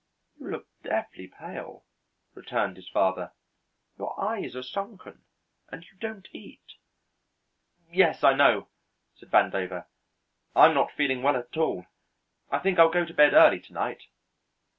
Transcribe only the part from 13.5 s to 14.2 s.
to night.